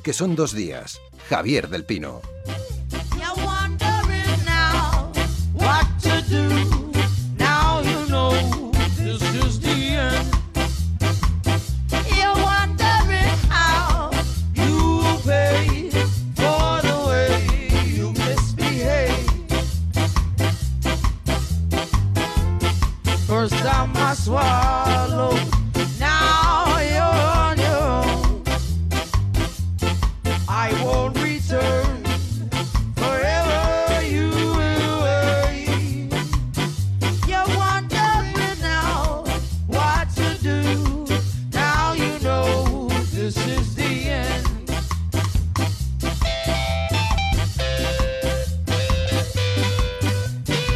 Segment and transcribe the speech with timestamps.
[0.00, 1.00] que son dos días.
[1.28, 2.20] Javier del Pino.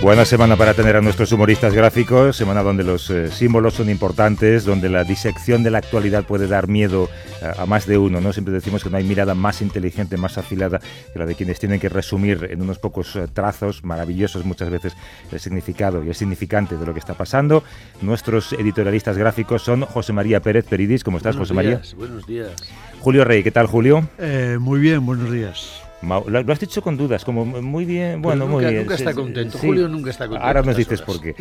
[0.00, 4.64] Buena semana para tener a nuestros humoristas gráficos, semana donde los eh, símbolos son importantes,
[4.64, 7.10] donde la disección de la actualidad puede dar miedo
[7.42, 8.32] a, más de uno, ¿no?
[8.32, 10.78] Siempre decimos que no hay mirada más inteligente, más afilada
[11.12, 14.96] que la de quienes tienen que resumir en unos pocos eh, trazos maravillosos muchas veces
[15.32, 17.64] el significado y el significante de lo que está pasando.
[18.00, 21.82] Nuestros editorialistas gráficos son José María Pérez Peridis, ¿cómo estás José María?
[21.96, 22.52] Buenos días.
[23.00, 24.08] Julio Rey, ¿qué tal Julio?
[24.18, 25.87] Eh, muy bien, buenos días.
[26.02, 28.78] Lo, has dicho con dudas, como muy bien, bueno, muy bien.
[28.78, 30.46] Nunca está contento, Julio nunca está contento.
[30.46, 31.34] Ahora nos dices por qué.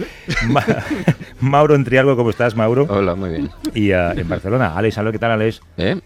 [1.39, 2.87] Mauro Entrialgo, ¿cómo estás, Mauro?
[2.89, 3.49] Hola, muy bien.
[3.73, 5.61] Y uh, en Barcelona, Alex, ¿sabes qué tal, Alex?
[5.77, 5.99] ¿Eh?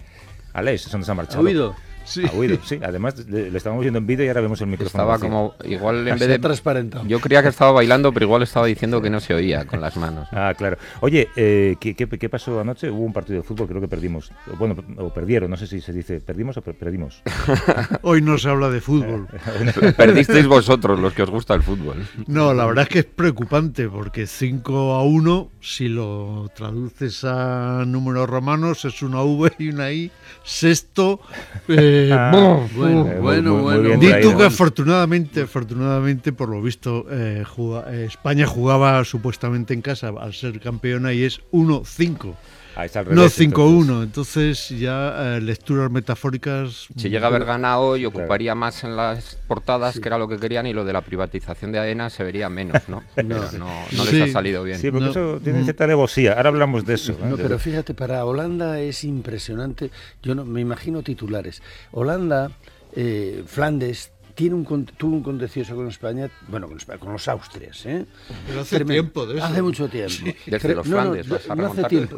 [0.53, 1.39] Alex, ¿dónde se ha marchado?
[1.39, 1.75] ¿Ha oído?
[2.11, 2.23] Sí.
[2.27, 2.77] Ha oído, sí.
[2.83, 5.03] Además, le, estábamos viendo en vídeo y ahora vemos el micrófono.
[5.03, 6.39] Estaba como, igual en vez de...
[6.39, 6.97] transparente.
[7.07, 9.95] Yo creía que estaba bailando, pero igual estaba diciendo que no se oía con las
[9.95, 10.27] manos.
[10.41, 10.77] Ah, claro.
[11.01, 12.89] Oye, eh, ¿qué, qué, pasó anoche?
[12.89, 14.31] Hubo un partido de fútbol, creo que perdimos.
[14.57, 17.21] Bueno, o perdieron, no sé si se dice perdimos o perdimos.
[18.01, 19.27] Hoy no se habla de fútbol.
[19.97, 22.07] Perdisteis vosotros, los que os gusta el fútbol.
[22.25, 27.83] No, la verdad es que es preocupante, porque 5 a 1, si lo traduces a
[27.85, 30.11] números romanos, es una V y una I.
[30.43, 31.19] Sexto.
[31.67, 32.67] Eh, ah.
[32.75, 33.99] Bueno, bueno, bueno.
[33.99, 37.43] que afortunadamente, afortunadamente, por lo visto, eh,
[37.87, 42.35] eh, España jugaba supuestamente en casa al ser campeona y es 1-5.
[42.75, 46.87] Ah, no 5-1, entonces ya eh, lecturas metafóricas.
[46.95, 50.37] Si llega a haber ganado y ocuparía más en las portadas, que era lo que
[50.37, 53.03] querían, y lo de la privatización de AENA se vería menos, ¿no?
[53.23, 54.79] no, no, les ha salido bien.
[54.79, 56.33] Sí, porque eso tiene cierta nevosía.
[56.33, 57.17] Ahora hablamos de eso.
[57.21, 59.91] No, pero fíjate, para Holanda es impresionante.
[60.23, 61.61] Yo no me imagino titulares.
[61.91, 62.51] Holanda,
[62.95, 66.69] eh, Flandes, tiene un, tuvo un contencioso con España, bueno,
[66.99, 68.05] con, los Austrias, ¿eh?
[68.47, 69.45] Pero hace tiempo de eso.
[69.45, 70.15] Hace mucho tiempo.
[70.45, 72.17] Desde los Flandes, no, hace tiempo.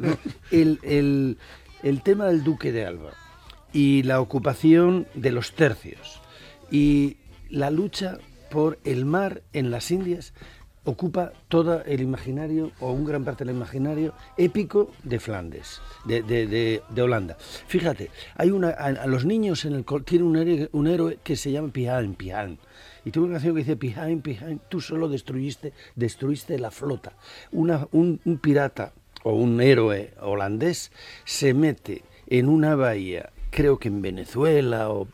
[0.52, 1.38] El, el,
[1.84, 3.12] el tema del Duque de Alba
[3.74, 6.22] y la ocupación de los tercios
[6.72, 7.18] y
[7.50, 8.18] la lucha
[8.50, 10.34] por el mar en las Indias
[10.86, 17.02] ocupa todo el imaginario, o un gran parte del imaginario épico de Flandes, de, de,
[17.02, 17.38] Holanda.
[17.68, 21.52] Fíjate, hay una, a, los niños en el tiene un héroe, un héroe que se
[21.52, 22.58] llama Pihan, Pihan.
[23.06, 27.14] Y tuvo una canción que dice, Pihan, Pihan, tú solo destruiste, destruiste la flota.
[27.52, 28.94] Una, un, un pirata
[29.24, 30.92] o un héroe holandés
[31.26, 35.08] se mete en una bahía, creo que en Venezuela, o,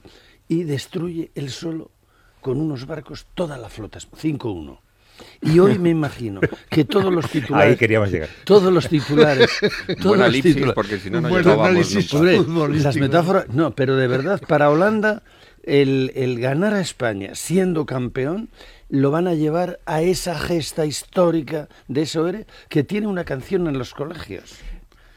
[0.47, 1.91] y destruye él solo
[2.41, 4.79] con unos barcos toda la flota, 5-1.
[5.41, 7.71] Y hoy me imagino que todos los titulares.
[7.71, 8.29] Ahí queríamos llegar.
[8.43, 9.49] Todos los titulares.
[10.01, 13.47] Todos los titulares, porque si no, no llegábamos Las metáforas.
[13.49, 15.23] No, pero de verdad, para Holanda,
[15.63, 18.49] el, el ganar a España siendo campeón
[18.89, 23.77] lo van a llevar a esa gesta histórica de Soere que tiene una canción en
[23.77, 24.59] los colegios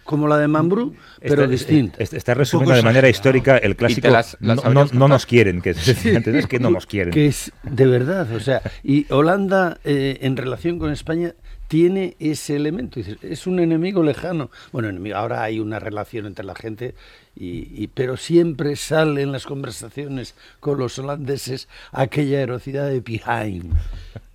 [0.04, 2.02] como la de Mambrú, pero distinta.
[2.02, 4.08] Está, resumiendo de manera histórica el clásico
[4.40, 7.12] no, nos quieren, que es que no nos quieren.
[7.12, 11.34] Que es de verdad, o sea, y Holanda eh, en relación con España
[11.72, 14.50] tiene ese elemento, es un enemigo lejano.
[14.72, 16.94] Bueno, enemigo, ahora hay una relación entre la gente,
[17.34, 23.72] y, pero siempre sale en las conversaciones con los holandeses aquella erosidad de Pihain.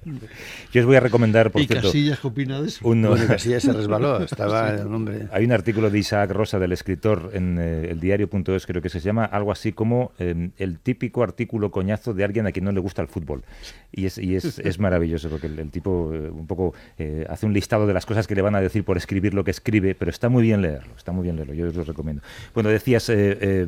[0.71, 2.79] Yo os voy a recomendar, por ¿Y Casillas qué opina de eso?
[2.83, 5.27] bueno, Casillas se resbaló, estaba el nombre...
[5.31, 8.99] Hay un artículo de Isaac Rosa, del escritor, en eh, el diario.es, creo que se
[8.99, 12.79] llama, algo así como em, el típico artículo coñazo de alguien a quien no le
[12.79, 13.43] gusta el fútbol.
[13.91, 17.53] Y es, y es, es maravilloso, porque el, tipo eh, un poco eh, hace un
[17.53, 20.11] listado de las cosas que le van a decir por escribir lo que escribe, pero
[20.11, 22.21] está muy bien leerlo, está muy bien leerlo, yo os lo recomiendo.
[22.53, 23.11] Bueno, decías,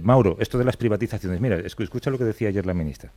[0.01, 3.11] Mauro, esto de las privatizaciones, mira, escucha lo que decía ayer la ministra.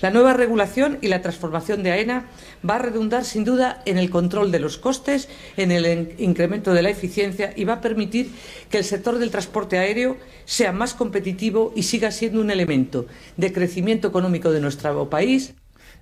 [0.00, 2.26] La nueva regulación y la transformación de AENA
[2.68, 6.82] va a redundar sin duda en el control de los costes, en el incremento de
[6.82, 8.30] la eficiencia y va a permitir
[8.70, 13.52] que el sector del transporte aéreo sea más competitivo y siga siendo un elemento de
[13.52, 15.54] crecimiento económico de nuestro país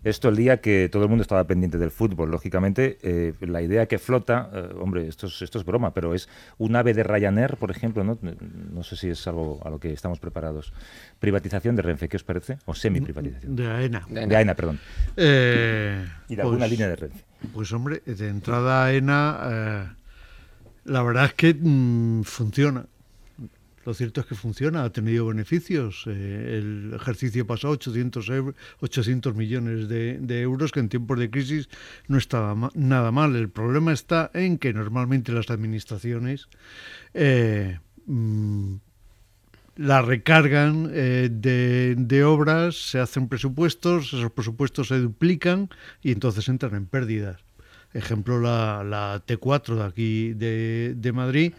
[0.04, 3.86] Esto el día que todo el mundo estaba pendiente del fútbol, lógicamente, eh, la idea
[3.86, 6.28] que flota, eh, hombre, esto es, esto es broma, pero es
[6.58, 8.18] un ave de Ryanair, por ejemplo, ¿no?
[8.72, 10.72] No sé si es algo a lo que estamos preparados.
[11.18, 12.58] Privatización de Renfe, ¿qué os parece?
[12.66, 13.56] O semi-privatización.
[13.56, 14.06] De AENA.
[14.08, 14.78] De AENA, perdón.
[15.16, 17.24] Eh, Y de alguna pues- línea de Renfe.
[17.52, 19.84] Pues hombre, de entrada AENA, eh,
[20.84, 22.86] la verdad es que mm, funciona.
[23.84, 26.04] Lo cierto es que funciona, ha tenido beneficios.
[26.06, 31.68] Eh, el ejercicio pasado, 800, eur- 800 millones de, euros, que en tiempos de crisis
[32.08, 33.36] no estaba nada mal.
[33.36, 36.48] El problema está en que normalmente las administraciones
[37.12, 38.74] eh, mm,
[39.76, 45.68] la recargan eh, de, obras, se hacen presupuestos, esos presupuestos se duplican
[46.02, 47.44] y entonces entran en pérdidas.
[47.92, 51.52] Ejemplo, la, la T4 de aquí de Madrid,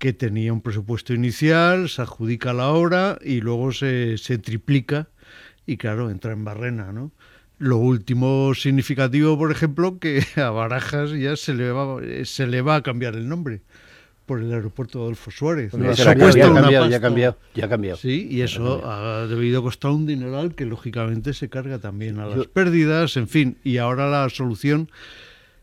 [0.00, 5.08] que tenía un presupuesto inicial, se adjudica la obra y luego se, se triplica
[5.66, 7.12] y claro, entra en barrena, ¿no?
[7.58, 12.76] Lo último significativo, por ejemplo, que a Barajas ya se le va, se le va
[12.76, 13.60] a cambiar el nombre
[14.24, 15.74] por el aeropuerto Adolfo Suárez.
[15.74, 17.96] Eso ha cambiado, ya ha una cambiado, ya ha cambiado, ya ha cambiado.
[17.98, 22.36] Sí, y eso ha debido costar un dineral que lógicamente se carga también a las
[22.36, 24.88] Yo- pérdidas, en fin, y ahora la solución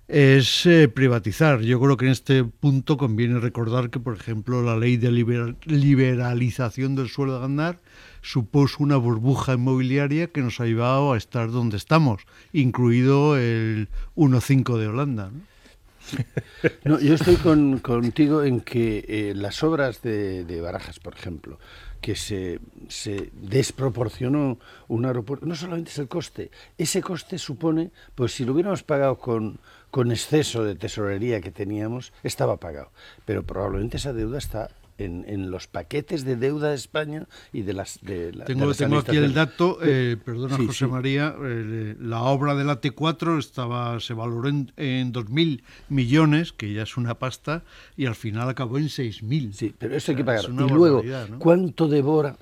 [0.08, 1.62] es eh, privatizar.
[1.62, 5.58] Yo creo que en este punto conviene recordar que, por ejemplo, la ley de liber-
[5.66, 7.80] liberalización del suelo de Gandar
[8.22, 12.24] supuso una burbuja inmobiliaria que nos ha llevado a estar donde estamos,
[12.54, 15.30] incluido el 1.5 de Holanda.
[15.32, 15.42] ¿no?
[16.86, 21.60] No, yo estoy con- contigo en que eh, las obras de, de Barajas, por ejemplo,
[22.00, 24.58] que se, se desproporcionó
[24.88, 29.18] un aeropuerto, no solamente es el coste, ese coste supone, pues si lo hubiéramos pagado
[29.18, 29.60] con,
[29.98, 32.92] con exceso de tesorería que teníamos, estaba pagado.
[33.26, 37.74] Pero probablemente esa deuda está en, en los paquetes de deuda de España y de
[37.74, 37.98] las...
[38.04, 40.92] De la- de Tengo, las tengo aquí el dato, eh, perdona Sí, José sí.
[40.92, 46.72] María, eh, la obra de la T4 estaba, se valoró en, en 2.000 millones, que
[46.74, 47.64] ya es una pasta,
[47.96, 49.52] y al final acabó en 6.000.
[49.54, 50.46] Sí, pero eso hay que pagar.
[50.48, 51.02] Y luego.
[51.40, 52.38] ¿cuánto devora?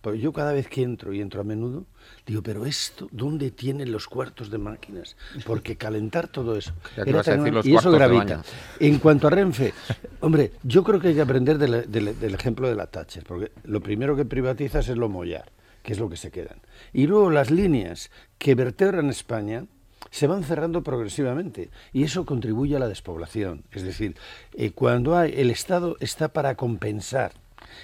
[0.00, 1.86] Porque yo cada vez que entro y entro a menudo,
[2.26, 5.16] digo, pero esto, ¿dónde tienen los cuartos de máquinas?
[5.46, 6.72] Porque calentar todo eso.
[6.96, 8.42] Ya era tan decir y eso gravita.
[8.78, 9.72] En cuanto a Renfe,
[10.20, 14.16] hombre, yo creo que hay que aprender del, ejemplo de la Thatcher, porque lo primero
[14.16, 15.50] que privatizas es lo mollar,
[15.82, 16.58] que es lo que se quedan.
[16.92, 19.64] Y luego las líneas que vertebran España
[20.10, 23.64] se van cerrando progresivamente y eso contribuye a la despoblación.
[23.70, 24.16] Es decir,
[24.54, 27.32] eh, cuando hay, el Estado está para compensar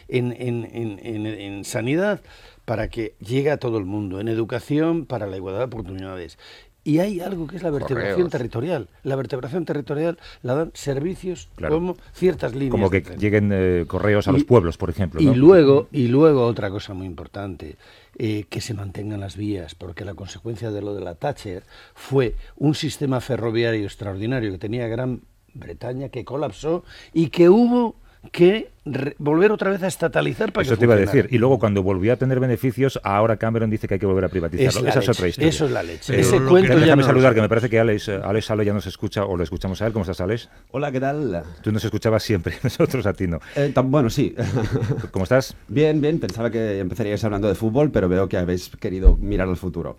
[0.09, 2.21] en, en- en- en- en sanidad
[2.67, 6.39] para que llegue a todo el mundo, en educación para la igualdad de oportunidades.
[6.85, 8.31] Y hay algo que es la vertebración Correos.
[8.31, 8.89] territorial.
[9.03, 11.75] La vertebración territorial la dan servicios Claro.
[11.77, 12.71] como ciertas líneas.
[12.71, 15.21] Como que lleguen eh, correos a los pueblos, por ejemplo.
[15.21, 17.75] Y luego, y luego otra cosa muy importante,
[18.19, 21.65] eh, que se mantengan las vías, porque la consecuencia de lo de la Thatcher
[21.95, 25.23] fue un sistema ferroviario extraordinario que tenía Gran
[25.55, 27.97] Bretaña, que colapsó y que hubo
[28.31, 28.71] que
[29.19, 31.27] volver otra vez a estatalizar para Eso que te iba a decir.
[31.31, 34.29] Y luego cuando volvió a tener beneficios, ahora Cameron dice que hay que volver a
[34.29, 34.89] privatizarlo.
[34.89, 35.49] Es Esa es otra historia.
[35.49, 36.05] Eso es la leche.
[36.13, 38.47] Pero Ese que- cuento ya Déjame no saludar, que me parece que Alex, eh, Alex
[38.47, 39.93] Salo ya nos escucha o lo escuchamos a él.
[39.93, 40.49] ¿Cómo estás, Alex?
[40.71, 41.43] Hola, ¿qué tal?
[41.63, 43.41] Tú nos escuchabas siempre, nosotros a ti no.
[43.57, 44.35] Eh, tan- bueno, sí.
[45.11, 45.57] ¿Cómo estás?
[45.69, 46.21] bien, bien.
[46.21, 49.97] Pensaba que empezaríais hablando de fútbol, pero veo que habéis querido mirar al futuro.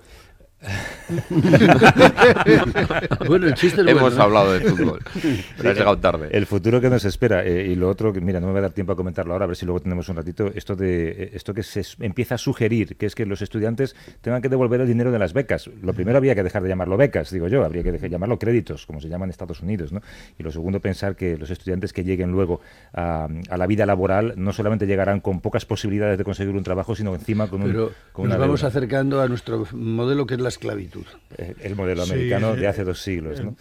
[3.27, 4.21] Bueno, el chiste es Hemos bueno, ¿eh?
[4.21, 4.99] hablado de fútbol,
[5.57, 6.29] pero has llegado tarde.
[6.31, 8.61] El futuro que nos espera eh, y lo otro que mira no me va a
[8.63, 11.29] dar tiempo a comentarlo ahora a ver si luego tenemos un ratito esto de eh,
[11.33, 14.87] esto que se empieza a sugerir que es que los estudiantes tengan que devolver el
[14.87, 17.83] dinero de las becas lo primero había que dejar de llamarlo becas digo yo habría
[17.83, 20.01] que dejar de llamarlo créditos como se llama en Estados Unidos ¿no?
[20.37, 22.61] y lo segundo pensar que los estudiantes que lleguen luego
[22.93, 26.95] a, a la vida laboral no solamente llegarán con pocas posibilidades de conseguir un trabajo
[26.95, 27.71] sino encima con, un,
[28.11, 28.69] con nos una vamos deuda.
[28.69, 31.05] acercando a nuestro modelo que es la esclavitud.
[31.37, 33.41] Eh, el modelo Sí, americano eh, de hace dos siglos.
[33.43, 33.55] ¿no?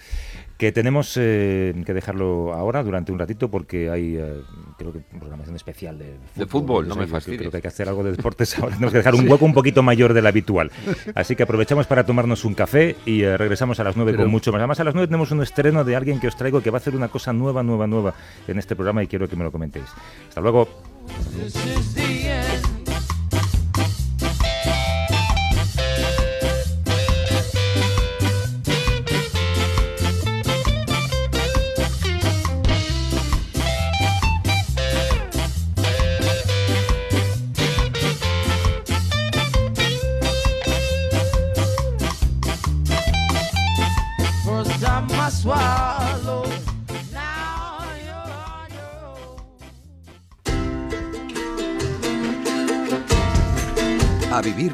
[0.56, 4.40] Que tenemos eh, que dejarlo ahora durante un ratito porque hay, eh,
[4.78, 6.34] creo que, programación especial de fútbol.
[6.34, 7.40] De fútbol, no sé, me fastidies.
[7.40, 8.74] Creo que hay que hacer algo de deportes ahora.
[8.74, 10.70] Tenemos que dejar un hueco un poquito mayor del habitual.
[11.14, 14.30] Así que aprovechamos para tomarnos un café y eh, regresamos a las nueve Pero- con
[14.30, 14.60] mucho más.
[14.60, 16.80] Además, a las nueve tenemos un estreno de alguien que os traigo que va a
[16.80, 18.14] hacer una cosa nueva, nueva, nueva
[18.48, 19.84] en este programa y quiero que me lo comentéis.
[20.30, 20.68] Hasta luego.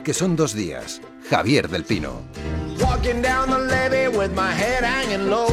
[0.02, 1.00] Que son dos días.
[1.30, 2.23] Javier del Pino.
[2.80, 5.49] Walk Walking down the levee with my head hanging low.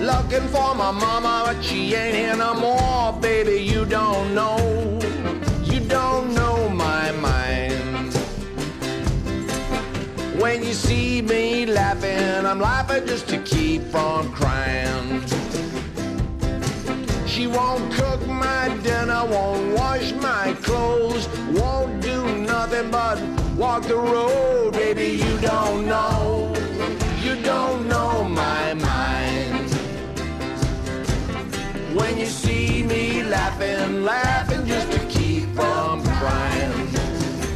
[0.00, 3.12] Looking for my mama, but she ain't here no more.
[3.20, 4.58] Baby, you don't know.
[5.64, 8.14] You don't know my mind.
[10.40, 15.24] When you see me laughing, I'm laughing just to keep from crying.
[17.26, 20.37] She won't cook my dinner, won't wash my
[23.88, 24.47] the road.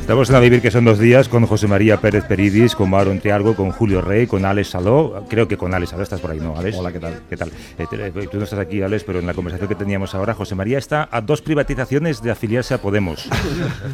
[0.02, 3.16] Estamos en A Vivir, que son dos días, con José María Pérez Peridis, con Mauro
[3.18, 5.24] Trialgo, con Julio Rey, con Alex Saló.
[5.30, 6.76] Creo que con Alex Saló estás por ahí, ¿no, Alex?
[6.76, 7.20] Hola, ¿qué tal?
[7.30, 7.48] ¿Qué tal?
[7.78, 10.54] Eh, eh, tú no estás aquí, Alex, pero en la conversación que teníamos ahora, José
[10.56, 13.28] María está a dos privatizaciones de afiliarse a Podemos.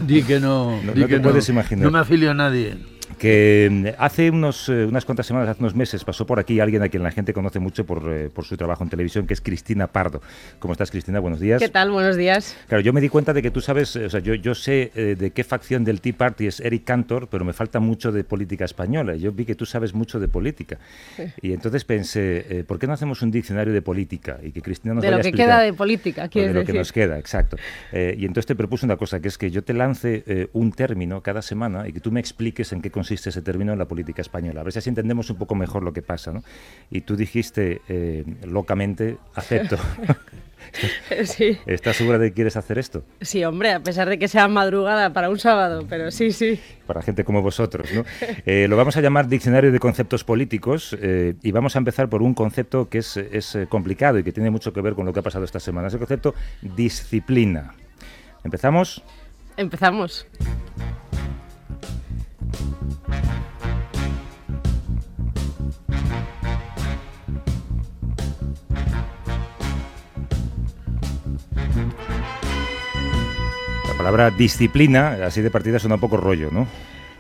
[0.07, 1.85] Di que no, No- di no te puedes imaginar.
[1.85, 2.79] No me afilio a nadie.
[3.18, 6.82] Que mm, hace unos, eh, unas cuantas semanas, hace unos meses, pasó por aquí alguien
[6.82, 9.40] a quien la gente conoce mucho por, eh, por su trabajo en televisión, que es
[9.40, 10.22] Cristina Pardo.
[10.58, 11.20] ¿Cómo estás, Cristina?
[11.20, 11.60] Buenos días.
[11.60, 11.90] ¿Qué tal?
[11.90, 12.56] Buenos días.
[12.68, 14.92] Claro, yo me di cuenta de que tú sabes, eh, o sea, yo, yo sé
[14.94, 18.25] eh, de qué facción del Tea Party es Eric Cantor, pero me falta mucho de
[18.25, 19.16] política española.
[19.16, 20.78] Yo vi que tú sabes mucho de política.
[21.42, 24.38] Y entonces pensé, eh, ¿por qué no hacemos un diccionario de política?
[24.42, 25.48] Y que Cristina nos De lo vaya a que explicar.
[25.48, 27.56] queda de política, de lo que nos queda, exacto.
[27.92, 31.22] Eh, y entonces te propuse una cosa, que es que yo te lance un término
[31.22, 34.23] cada semana y que tú me expliques en qué consiste ese término en la política
[34.23, 34.61] española.
[34.61, 36.33] A ver si así entendemos un poco mejor lo que pasa.
[36.33, 36.43] ¿no?
[36.91, 39.77] Y tú dijiste eh, locamente, acepto.
[41.25, 43.03] Sí, ¿Estás segura de que quieres hacer esto?
[43.21, 46.61] sí, hombre, a pesar de que sea madrugada para un sábado, pero sí, sí.
[46.87, 47.88] Para gente como vosotros.
[47.93, 48.05] ¿no?
[48.47, 52.23] Eh, lo vamos a llamar Diccionario de Conceptos Políticos eh, y vamos a empezar por
[52.23, 55.12] un concepto que es, es, eh, complicado y que tiene mucho que ver con lo
[55.12, 55.88] que ha pasado esta semana.
[55.88, 57.75] Es el concepto disciplina.
[58.45, 59.03] ¿Empezamos?
[59.57, 60.27] Empezamos.
[73.87, 76.67] La palabra disciplina, así de partida, suena un poco rollo, ¿no?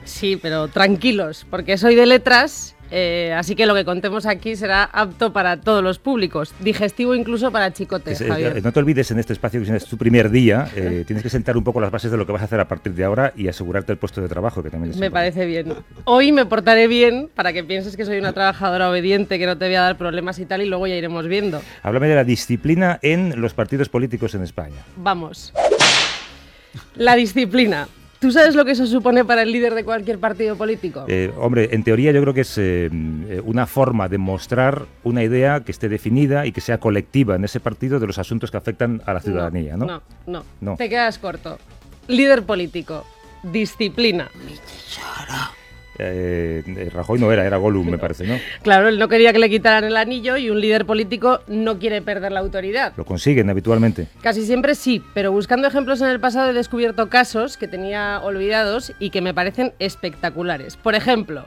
[0.08, 4.84] Sí, pero tranquilos, porque soy de letras, eh, así que lo que contemos aquí será
[4.84, 8.62] apto para todos los públicos, digestivo incluso para chicotes, Es- eh, Javier.
[8.64, 11.58] no te olvides en este espacio que es tu primer día, eh, tienes que sentar
[11.58, 13.48] un poco las bases de lo que vas a hacer a partir de ahora y
[13.48, 15.32] asegurarte el puesto de trabajo, que también es Me importante.
[15.36, 15.74] parece bien.
[16.04, 19.66] Hoy me portaré bien para que pienses que soy una trabajadora obediente, que no te
[19.66, 21.60] voy a dar problemas y tal, y luego ya iremos viendo.
[21.82, 24.76] Háblame de la disciplina en los partidos políticos en España.
[24.96, 25.52] Vamos.
[26.94, 27.88] La disciplina.
[28.20, 31.04] ¿Tú sabes lo que eso supone para el líder de cualquier partido político?
[31.06, 35.22] Eh, hombre, en teoría yo creo que es eh, eh, una forma de mostrar una
[35.22, 38.56] idea que esté definida y que sea colectiva en ese partido de los asuntos que
[38.56, 39.86] afectan a la ciudadanía, ¿no?
[39.86, 40.44] No, no.
[40.60, 40.76] No.
[40.76, 41.58] Te quedas corto.
[42.08, 43.04] Líder político.
[43.44, 44.28] Disciplina.
[45.98, 48.38] Eh, Rajoy no era, era Gollum, me parece, ¿no?
[48.62, 52.02] Claro, él no quería que le quitaran el anillo y un líder político no quiere
[52.02, 52.92] perder la autoridad.
[52.96, 54.06] Lo consiguen habitualmente.
[54.22, 58.92] Casi siempre sí, pero buscando ejemplos en el pasado he descubierto casos que tenía olvidados
[58.98, 60.76] y que me parecen espectaculares.
[60.76, 61.44] Por ejemplo,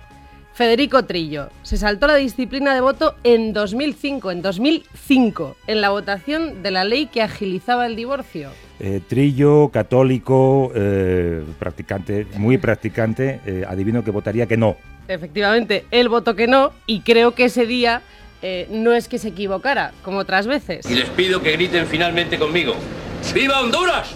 [0.53, 6.61] Federico Trillo se saltó la disciplina de voto en 2005, en 2005, en la votación
[6.61, 8.49] de la ley que agilizaba el divorcio.
[8.79, 14.75] Eh, Trillo, católico, eh, practicante, muy practicante, eh, adivino que votaría que no.
[15.07, 18.01] Efectivamente, él votó que no y creo que ese día
[18.41, 20.89] eh, no es que se equivocara, como otras veces.
[20.89, 22.73] Y les pido que griten finalmente conmigo.
[23.33, 24.15] ¡Viva Honduras!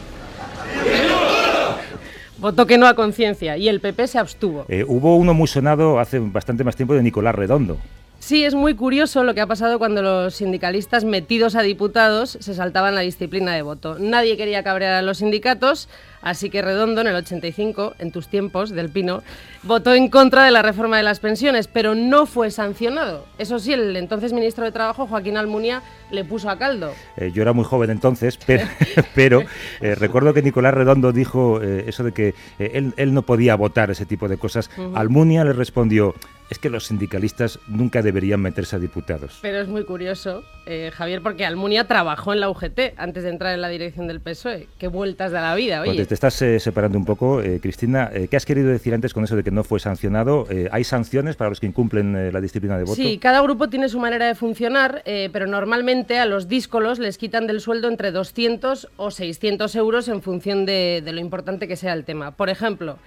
[2.46, 4.66] Votó que no a conciencia y el PP se abstuvo.
[4.70, 7.80] Eh, hubo uno muy sonado hace bastante más tiempo de Nicolás Redondo.
[8.26, 12.56] Sí, es muy curioso lo que ha pasado cuando los sindicalistas metidos a diputados se
[12.56, 13.98] saltaban la disciplina de voto.
[14.00, 15.90] Nadie quería cabrear a los sindicatos,
[16.24, 19.22] así que Redondo en el 85, en tus tiempos del Pino,
[19.62, 23.28] votó en contra de la reforma de las pensiones, pero no fue sancionado.
[23.38, 26.94] Eso sí, el entonces ministro de Trabajo, Joaquín Almunia, le puso a caldo.
[27.18, 28.66] Eh, yo era muy joven entonces, pero,
[29.14, 29.44] pero
[29.82, 33.92] eh, recuerdo que Nicolás Redondo dijo eh, eso de que él, él no podía votar
[33.92, 34.72] ese tipo de cosas.
[34.96, 36.16] Almunia le respondió,
[36.50, 39.40] es que los sindicalistas nunca deberían meterse a diputados.
[39.42, 43.54] Pero es muy curioso, eh, Javier, porque Almunia trabajó en la UGT antes de entrar
[43.54, 44.68] en la dirección del PSOE.
[44.78, 45.96] Qué vueltas da la vida, oye.
[45.96, 48.12] te, te estás eh, separando un poco, eh, Cristina.
[48.30, 50.48] ¿Qué has querido decir antes con eso de que no fue sancionado?
[50.72, 52.96] ¿Hay sanciones para los que incumplen la disciplina de voto?
[52.96, 57.48] Sí, cada grupo tiene su manera de funcionar, pero normalmente a los díscolos les quitan
[57.48, 61.94] del sueldo entre 200 o 600 euros en función de, de lo importante que sea
[61.94, 62.32] el tema.
[62.32, 62.98] Por ejemplo,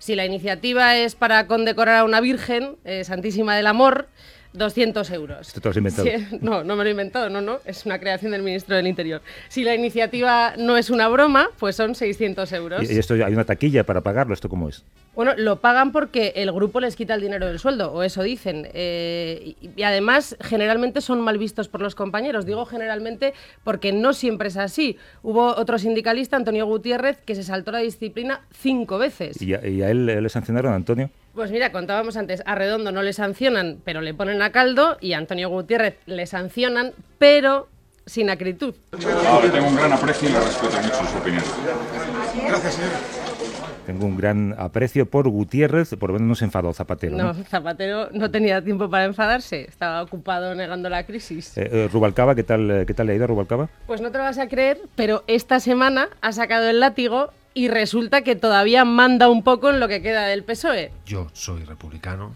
[0.00, 4.08] si la iniciativa es para condecorar a una Virgen, eh, Santísima del Amor,
[4.52, 5.48] 200 euros.
[5.48, 6.08] Esto te lo has inventado.
[6.08, 8.86] Sí, no, no me lo he inventado, no, no, es una creación del ministro del
[8.86, 9.22] Interior.
[9.48, 12.90] Si la iniciativa no es una broma, pues son 600 euros.
[12.90, 14.84] Y, esto hay una taquilla para pagarlo, ¿esto cómo es?
[15.14, 18.68] Bueno, lo pagan porque el grupo les quita el dinero del sueldo, o eso dicen.
[18.72, 22.46] Eh, y, además, generalmente son mal vistos por los compañeros.
[22.46, 24.96] Digo generalmente porque no siempre es así.
[25.22, 29.40] Hubo otro sindicalista, Antonio Gutiérrez, que se saltó la disciplina cinco veces.
[29.42, 31.10] ¿Y a, y a él le sancionaron, Antonio?
[31.34, 35.12] Pues mira, contábamos antes, a Redondo no le sancionan, pero le ponen a caldo, y
[35.12, 37.68] a Antonio Gutiérrez le sancionan, pero
[38.04, 38.74] sin acritud.
[38.92, 41.44] No, le tengo un gran aprecio y le respeto mucho su opinión.
[42.48, 42.90] Gracias, señor.
[43.86, 47.16] Tengo un gran aprecio por Gutiérrez, por lo menos no se enfadó Zapatero.
[47.16, 47.44] No, ¿no?
[47.44, 51.56] Zapatero no tenía tiempo para enfadarse, estaba ocupado negando la crisis.
[51.56, 53.68] Eh, eh, Rubalcaba, ¿qué tal, eh, ¿qué tal le ha ido a Rubalcaba?
[53.86, 57.68] Pues no te lo vas a creer, pero esta semana ha sacado el látigo y
[57.68, 60.92] resulta que todavía manda un poco en lo que queda del PSOE.
[61.06, 62.34] Yo soy republicano.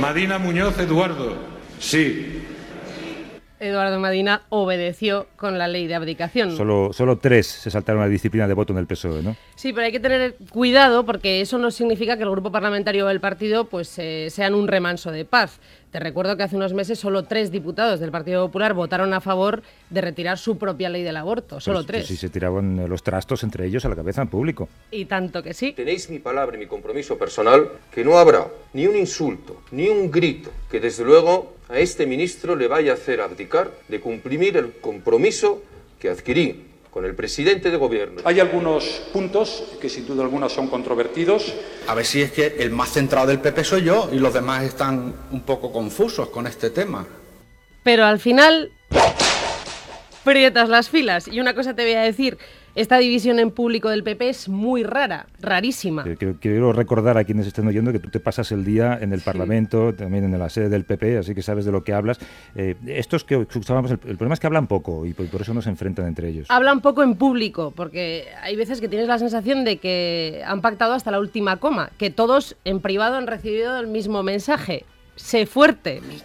[0.00, 1.36] Madina Muñoz Eduardo.
[1.78, 2.42] Sí.
[3.60, 6.56] Eduardo Madina obedeció con la ley de abdicación.
[6.56, 9.36] Solo, solo tres se saltaron la disciplina de voto en el PSOE, ¿no?
[9.56, 13.20] Sí, pero hay que tener cuidado porque eso no significa que el grupo parlamentario del
[13.20, 15.58] partido pues eh, sean un remanso de paz.
[15.90, 19.62] Te recuerdo que hace unos meses solo tres diputados del Partido Popular votaron a favor
[19.88, 21.60] de retirar su propia ley del aborto.
[21.60, 22.00] Solo Pues- tres.
[22.02, 24.68] pues sí se tiraban eh, los trastos entre ellos a la cabeza en público.
[24.90, 25.72] Y tanto que sí.
[25.72, 30.10] Tenéis mi palabra y mi compromiso personal que no habrá ni un insulto, ni un
[30.10, 34.72] grito que desde luego a este ministro le vaya a hacer abdicar de cumplir el
[34.72, 35.62] compromiso
[36.00, 38.22] que adquirí con el presidente de gobierno.
[38.24, 41.54] Hay algunos puntos que sin duda alguna son controvertidos.
[41.86, 44.64] A ver si es que el más centrado del PP soy yo y los demás
[44.64, 47.06] están un poco confusos con este tema.
[47.82, 48.72] Pero al final
[50.24, 51.28] prietas las filas.
[51.28, 52.38] Y una cosa te voy a decir,
[52.78, 56.04] esta división en público del PP es muy rara, rarísima.
[56.04, 59.20] Quiero, quiero recordar a quienes estén oyendo que tú te pasas el día en el
[59.20, 62.20] Parlamento, también en la sede del PP, así que sabes de lo que hablas.
[62.54, 65.52] Eh, estos que escuchábamos, el, el problema es que hablan poco y por, por eso
[65.54, 66.46] no se enfrentan entre ellos.
[66.50, 70.92] Hablan poco en público, porque hay veces que tienes la sensación de que han pactado
[70.92, 74.84] hasta la última coma, que todos en privado han recibido el mismo mensaje.
[75.16, 76.00] Sé fuerte.
[76.08, 76.18] Mi,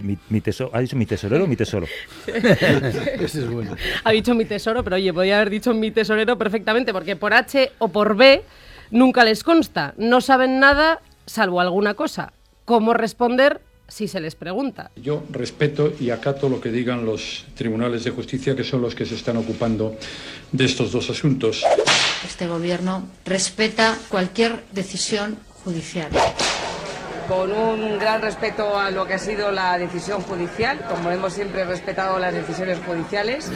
[0.00, 1.86] mi teso- ¿Ha dicho mi tesorero o mi tesoro?
[2.26, 3.76] Ese es bueno.
[4.04, 7.72] Ha dicho mi tesoro, pero oye, podía haber dicho mi tesorero perfectamente, porque por H
[7.78, 8.42] o por B
[8.90, 9.94] nunca les consta.
[9.96, 12.32] No saben nada salvo alguna cosa.
[12.64, 14.90] ¿Cómo responder si se les pregunta?
[14.96, 19.04] Yo respeto y acato lo que digan los tribunales de justicia, que son los que
[19.04, 19.96] se están ocupando
[20.52, 21.64] de estos dos asuntos.
[22.24, 26.08] Este gobierno respeta cualquier decisión judicial.
[27.30, 31.64] Con un gran respeto a lo que ha sido la decisión judicial, como hemos siempre
[31.64, 33.52] respetado las decisiones judiciales.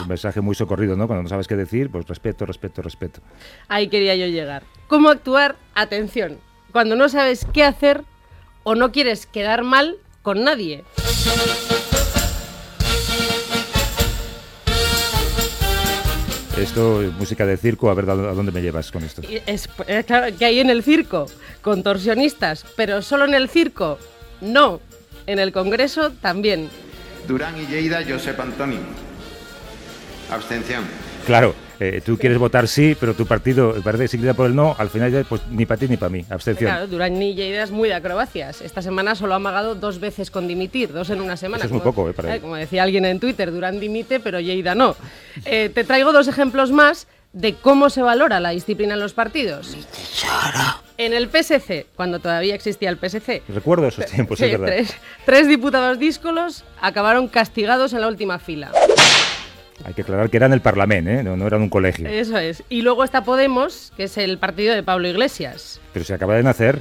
[0.00, 1.06] Un mensaje muy socorrido, ¿no?
[1.06, 3.20] Cuando no sabes qué decir, pues respeto, respeto, respeto.
[3.68, 4.62] Ahí quería yo llegar.
[4.88, 5.56] ¿Cómo actuar?
[5.74, 6.38] Atención,
[6.72, 8.04] cuando no sabes qué hacer
[8.62, 10.82] o no quieres quedar mal con nadie.
[16.56, 19.20] Esto es música de circo, a ver a dónde me llevas con esto.
[19.46, 21.26] Es, es claro que hay en el circo
[21.62, 23.98] contorsionistas, pero solo en el circo.
[24.40, 24.80] No,
[25.26, 26.68] en el Congreso también.
[27.26, 28.78] Durán y Lleida, Josep Antoni.
[30.30, 30.84] Abstención.
[31.26, 34.74] Claro, eh, tú quieres votar sí, pero tu partido parece que se por el no,
[34.78, 36.24] al final ya, pues ni para ti ni para mí.
[36.30, 36.70] Abstención.
[36.70, 38.60] Claro, Durán y Lleida es muy de acrobacias.
[38.60, 41.58] Esta semana solo ha amagado dos veces con dimitir, dos en una semana.
[41.64, 42.40] Eso es muy como- poco, eh, para él.
[42.40, 44.96] Como decía alguien en Twitter, Durán dimite, pero Lleida no.
[45.44, 49.76] Eh, te traigo dos ejemplos más de cómo se valora la disciplina en los partidos.
[51.02, 54.66] En el PSC, cuando todavía existía el PSC, Recuerdo esos tiempos, sí, es verdad.
[54.68, 54.94] tres,
[55.26, 58.70] tres diputados díscolos acabaron castigados en la última fila.
[59.84, 61.24] Hay que aclarar que eran el Parlamento, ¿eh?
[61.24, 62.06] no, no eran un colegio.
[62.06, 62.62] Eso es.
[62.68, 65.80] Y luego está Podemos, que es el partido de Pablo Iglesias.
[65.92, 66.80] Pero se acaba de nacer.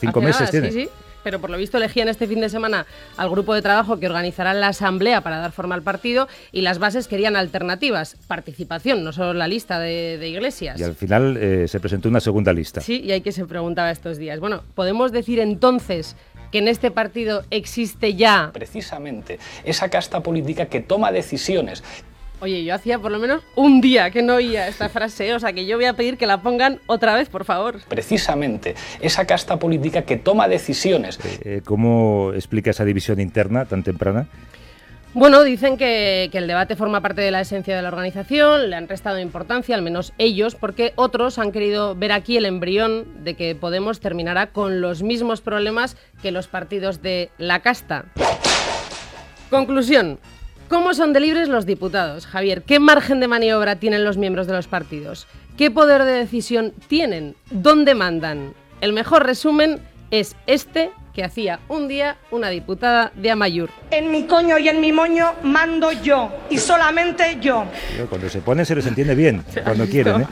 [0.00, 0.72] Cinco Hace meses nada, tiene.
[0.72, 0.88] Sí, sí.
[1.22, 4.54] Pero por lo visto elegían este fin de semana al grupo de trabajo que organizará
[4.54, 9.34] la asamblea para dar forma al partido y las bases querían alternativas, participación, no solo
[9.34, 10.80] la lista de, de iglesias.
[10.80, 12.80] Y al final eh, se presentó una segunda lista.
[12.80, 14.40] Sí, y hay que se preguntaba estos días.
[14.40, 16.16] Bueno, ¿podemos decir entonces
[16.50, 18.50] que en este partido existe ya...
[18.52, 21.84] Precisamente esa casta política que toma decisiones
[22.40, 25.52] Oye, yo hacía por lo menos un día que no oía esta frase, o sea
[25.52, 27.80] que yo voy a pedir que la pongan otra vez, por favor.
[27.88, 31.18] precisamente esa casta política que toma decisiones.
[31.44, 34.26] Eh, ¿Cómo explica esa división interna tan temprana?
[35.12, 38.76] Bueno, dicen que, que el debate forma parte de la esencia de la organización, le
[38.76, 43.34] han restado importancia, al menos ellos, porque otros han querido ver aquí el embrión de
[43.34, 48.04] que Podemos terminará con los mismos problemas que los partidos de la casta.
[49.50, 50.20] Conclusión.
[50.70, 52.62] ¿Cómo son de libres los diputados, Javier?
[52.62, 55.26] ¿Qué margen de maniobra tienen los miembros de los partidos?
[55.58, 57.34] ¿Qué poder de decisión tienen?
[57.50, 58.54] ¿Dónde mandan?
[58.80, 59.80] El mejor resumen
[60.12, 63.68] es este que hacía un día una diputada de Amayur.
[63.90, 67.64] En mi coño y en mi moño mando yo, y solamente yo.
[68.08, 70.20] Cuando se pone se les entiende bien, cuando quieren.
[70.20, 70.26] ¿eh?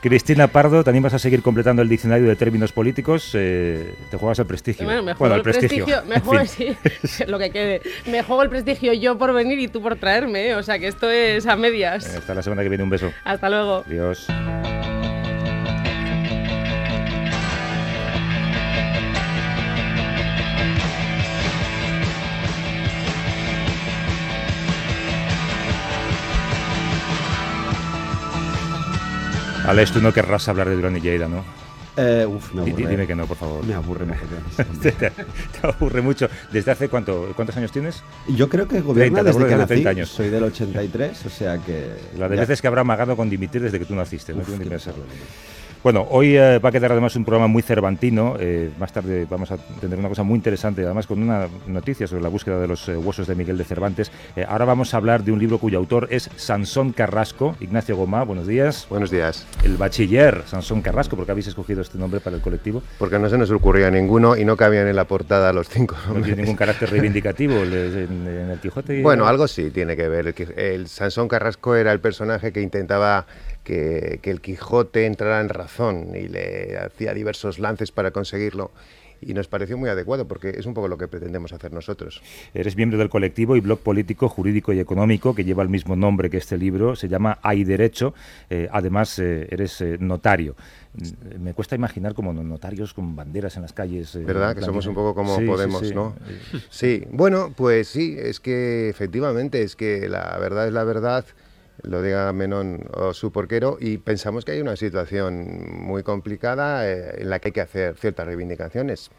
[0.00, 3.32] Cristina Pardo, también vas a seguir completando el diccionario de términos políticos.
[3.34, 4.84] eh, te juegas el prestigio.
[4.84, 6.76] Bueno, me juego el el prestigio, me juego, sí,
[7.26, 7.82] lo que quede.
[8.06, 10.54] Me juego el prestigio yo por venir y tú por traerme, ¿eh?
[10.54, 12.06] o sea que esto es a medias.
[12.06, 13.12] Hasta la semana que viene, un beso.
[13.24, 13.84] Hasta luego.
[13.86, 14.26] Adiós.
[29.70, 31.44] Alex, tú no querrás hablar de Durán y Lleida, ¿no?
[31.96, 32.86] Eh, uf, me aburre.
[32.88, 33.64] Dime que no, por favor.
[33.66, 34.42] Me aburre mogollón.
[34.82, 35.12] te, te-
[35.62, 36.28] aburre mucho.
[36.52, 37.32] ¿Desde hace cuánto?
[37.36, 38.02] ¿Cuántos años tienes?
[38.28, 39.68] Yo creo que gobierna 30, te desde que de nací.
[39.74, 40.08] 30 años.
[40.08, 41.88] Soy del 83, o sea que...
[42.18, 44.58] La de ya- veces que habrá amagado con dimitir desde que tú naciste, no tengo
[44.58, 45.02] ni pensarlo.
[45.82, 48.36] Bueno, hoy eh, va a quedar además un programa muy cervantino.
[48.38, 52.22] eh, más tarde vamos a tener una cosa muy interesante, además con una noticia sobre
[52.22, 54.12] la búsqueda de los eh, huesos de Miguel de Cervantes.
[54.46, 57.56] Ahora vamos a hablar de un libro cuyo autor es Sansón Carrasco.
[57.60, 58.86] Ignacio Gomá, buenos días.
[58.90, 59.46] Buenos días.
[59.64, 62.82] El bachiller Sansón Carrasco, ¿por qué habéis escogido este nombre para el colectivo?
[62.98, 66.12] Porque no se nos ocurría ninguno y no cabían en la portada los cinco No
[66.12, 66.26] nombres.
[66.26, 67.72] tiene ningún carácter reivindicativo en,
[68.28, 69.00] en el Quijote.
[69.00, 70.34] Bueno, algo sí tiene que ver.
[70.58, 73.24] El Sansón Carrasco era el personaje que intentaba
[73.70, 78.72] que, que el Quijote entrara en razón y le hacía diversos lances para conseguirlo.
[79.22, 82.22] Y nos pareció muy adecuado porque es un poco lo que pretendemos hacer nosotros.
[82.54, 86.30] Eres miembro del colectivo y blog político, jurídico y económico que lleva el mismo nombre
[86.30, 86.96] que este libro.
[86.96, 88.14] Se llama Hay Derecho.
[88.48, 90.56] Eh, además, eh, eres eh, notario.
[90.94, 94.14] Mm, Me cuesta imaginar como no- notarios con banderas en las calles.
[94.14, 94.56] eh, ¿Verdad?
[94.56, 95.94] Que somos un poco como Sí, sí, Podemos, sí.
[95.94, 96.16] ¿no?
[96.26, 101.26] Eh, Sí, bueno, pues sí, es que efectivamente, es que la verdad es la verdad,
[101.82, 107.22] lo diga Menón o su porquero, y pensamos que hay una situación muy complicada eh,
[107.22, 109.10] en la que hay que hacer ciertas reivindicaciones.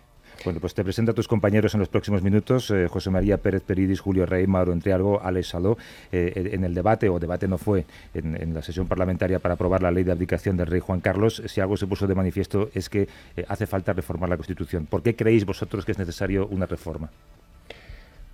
[0.44, 2.72] Bueno, pues te presento a tus compañeros en los próximos minutos.
[2.72, 5.78] eh, José María Pérez Peridis, Julio Rey, Mauro Entrialgo, Alex Saló.
[6.12, 9.92] eh, en el debate, o debate no fue, en, la sesión parlamentaria para aprobar la
[9.92, 13.08] ley de abdicación del rey Juan Carlos, si algo se puso de manifiesto es que
[13.48, 14.88] hace falta reformar la Constitución.
[14.88, 17.12] ¿Por qué creéis vosotros que es necesario una reforma?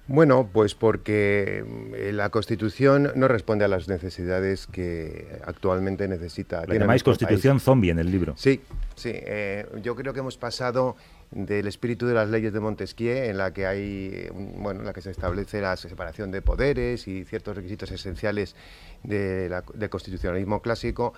[0.08, 6.66] Bueno, pues porque mm, la Constitución no responde a las necesidades que actualmente necesita.
[6.66, 7.64] La llamáis Constitución país.
[7.64, 8.34] zombie en el libro.
[8.38, 8.62] Sí,
[8.96, 9.12] sí.
[9.14, 10.96] eh, yo creo que hemos pasado
[11.32, 14.94] del espíritu de las leyes de Montesquieu, en la que hay, un- bueno, en la
[14.94, 18.56] que se establece la separación de poderes y ciertos requisitos esenciales
[19.04, 21.14] de la- del constitucionalismo clásico,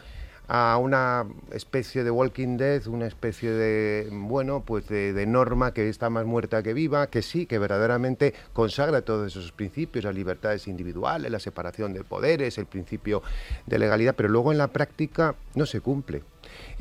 [0.49, 5.88] a una especie de Walking Dead, una especie de, bueno, pues de, de norma que
[5.88, 10.67] está más muerta que viva, que sí, que verdaderamente consagra todos esos principios, las libertades
[10.67, 13.21] individuales, la separación de poderes, el principio
[13.67, 16.23] de legalidad, pero luego en la práctica no se cumple.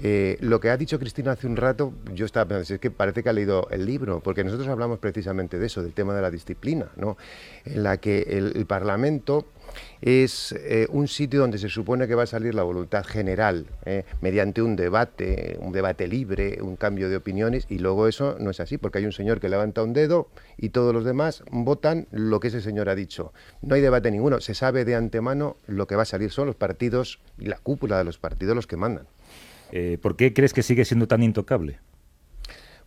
[0.01, 3.23] Eh, lo que ha dicho Cristina hace un rato, yo estaba pensando, es que parece
[3.23, 6.31] que ha leído el libro, porque nosotros hablamos precisamente de eso, del tema de la
[6.31, 7.17] disciplina, ¿no?
[7.65, 9.47] en la que el, Parlamento
[10.01, 14.05] es eh, un sitio donde se supone que va a salir la voluntad general, ¿eh?
[14.21, 18.61] mediante un debate, un debate libre, un cambio de opiniones, y luego eso no es
[18.61, 22.41] así, porque hay un señor que levanta un dedo y todos los demás votan lo
[22.41, 23.33] que ese señor ha dicho.
[23.63, 26.57] No hay debate ninguno, se sabe de antemano lo que va a salir, son los
[26.57, 29.07] partidos y la cúpula de los partidos los que mandan.
[29.72, 31.78] Eh, ¿Por qué crees que sigue siendo tan intocable?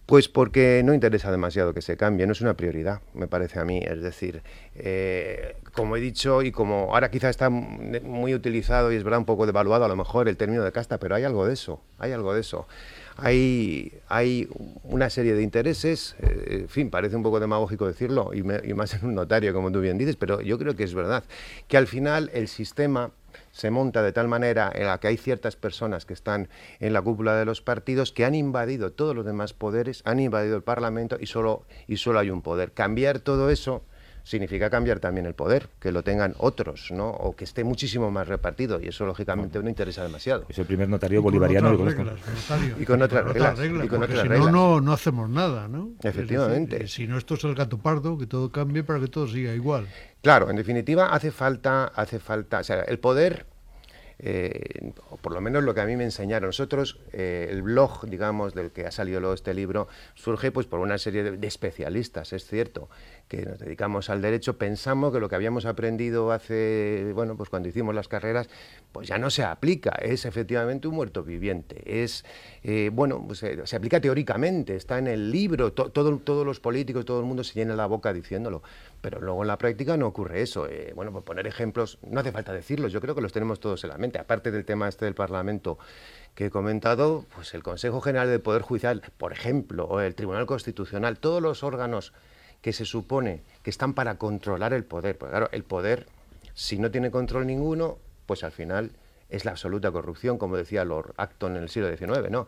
[0.05, 3.65] Pues porque no interesa demasiado que se cambie, no es una prioridad, me parece a
[3.65, 3.81] mí.
[3.81, 4.41] Es decir,
[4.75, 9.25] eh, como he dicho y como ahora quizá está muy utilizado y es verdad un
[9.25, 12.11] poco devaluado a lo mejor el término de casta, pero hay algo de eso, hay
[12.11, 12.67] algo de eso.
[13.17, 14.49] Hay, hay
[14.83, 18.93] una serie de intereses, eh, en fin, parece un poco demagógico decirlo, y, y más
[18.95, 21.23] en un notario, como tú bien dices, pero yo creo que es verdad,
[21.67, 23.11] que al final el sistema
[23.51, 27.01] se monta de tal manera en la que hay ciertas personas que están en la
[27.01, 31.17] cúpula de los partidos que han invadido todos los demás poderes, han invadido el Parlamento
[31.19, 32.73] y solo, y solo hay un poder.
[32.73, 33.83] Cambiar todo eso
[34.23, 37.09] significa cambiar también el poder, que lo tengan otros, ¿no?
[37.09, 40.45] O que esté muchísimo más repartido y eso lógicamente no interesa demasiado.
[40.49, 42.19] Es el primer notario Y con bolivariano otras reglas.
[42.79, 44.51] Y con otras reglas, y con porque otras si reglas.
[44.51, 45.91] no, no, no hacemos nada, ¿no?
[46.03, 46.79] Efectivamente.
[46.79, 49.53] Decir, si no, esto es el gato pardo, que todo cambie para que todo siga
[49.53, 49.87] igual.
[50.21, 53.47] Claro, en definitiva hace falta, hace falta, o sea, el poder,
[54.19, 58.05] eh, o por lo menos lo que a mí me enseñaron nosotros, eh, el blog,
[58.07, 61.47] digamos, del que ha salido luego este libro, surge pues por una serie de, de
[61.47, 62.87] especialistas, es cierto,
[63.31, 67.69] que nos dedicamos al derecho, pensamos que lo que habíamos aprendido hace, bueno, pues cuando
[67.69, 68.49] hicimos las carreras,
[68.91, 72.25] pues ya no se aplica, es efectivamente un muerto viviente, es,
[72.61, 76.59] eh, bueno, pues, eh, se aplica teóricamente, está en el libro, to- todo, todos los
[76.59, 78.63] políticos, todo el mundo se llena la boca diciéndolo,
[78.99, 80.67] pero luego en la práctica no ocurre eso.
[80.67, 83.81] Eh, bueno, por poner ejemplos, no hace falta decirlos, yo creo que los tenemos todos
[83.85, 84.19] en la mente.
[84.19, 85.77] aparte del tema este del Parlamento
[86.35, 90.45] que he comentado, pues el Consejo General del Poder Judicial, por ejemplo, o el Tribunal
[90.45, 92.11] Constitucional, todos los órganos
[92.61, 95.17] que se supone que están para controlar el poder.
[95.17, 96.07] Porque claro, el poder,
[96.53, 98.91] si no tiene control ninguno, pues al final
[99.29, 102.47] es la absoluta corrupción, como decía Lord Acton en el siglo XIX, ¿no?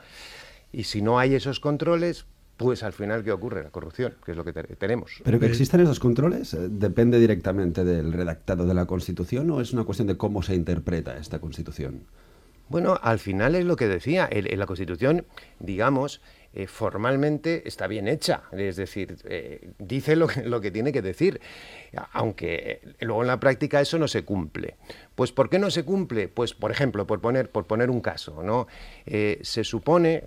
[0.72, 2.26] Y si no hay esos controles,
[2.58, 3.64] pues al final, ¿qué ocurre?
[3.64, 5.22] La corrupción, que es lo que te- tenemos.
[5.24, 9.74] Pero que existan esos controles, eh, ¿depende directamente del redactado de la Constitución o es
[9.74, 12.04] una cuestión de cómo se interpreta esta Constitución?
[12.74, 15.28] Bueno, al final es lo que decía, la Constitución,
[15.60, 16.22] digamos,
[16.56, 21.04] eh, formalmente está bien hecha, es decir, eh, dice lo que, lo que tiene que
[21.04, 21.40] decir,
[22.14, 24.78] aunque eh, luego en la práctica eso no se cumple.
[25.14, 26.30] Pues ¿por qué no se cumple?
[26.30, 28.66] Pues, por ejemplo, por poner, por poner un caso, ¿no?
[29.06, 30.24] Se supone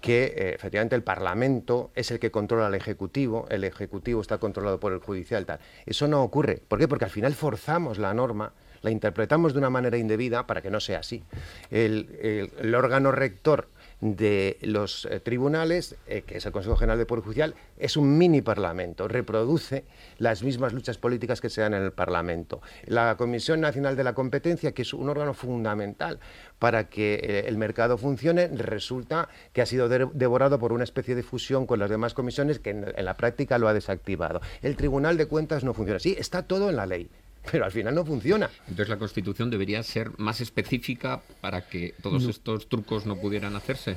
[0.00, 4.92] que efectivamente el Parlamento es el que controla al Ejecutivo, el Ejecutivo está controlado por
[4.92, 5.60] el Judicial, tal.
[5.86, 6.60] Eso no ocurre.
[6.66, 6.88] ¿Por qué?
[6.88, 10.80] Porque al final forzamos la norma la interpretamos de una manera indebida para que no
[10.80, 11.22] sea así.
[11.70, 13.68] El, el- órgano rector
[14.00, 18.16] de los eh, tribunales, eh, que es el Consejo General de Poder Judicial, es un
[18.16, 19.84] mini parlamento, reproduce
[20.18, 22.62] las mismas luchas políticas que se dan en el Parlamento.
[22.86, 26.20] La Comisión Nacional de la Competencia, que es un órgano fundamental
[26.60, 31.16] para que eh, el mercado funcione, resulta que ha sido de- devorado por una especie
[31.16, 34.40] de fusión con las demás comisiones que en, en la práctica lo ha desactivado.
[34.62, 35.98] El Tribunal de Cuentas no funciona.
[35.98, 37.10] Sí, está todo en la ley,
[37.50, 38.50] pero al final no funciona.
[38.68, 42.30] Entonces la Constitución debería ser más específica para que todos No.
[42.30, 43.96] estos trucos no pudieran hacerse.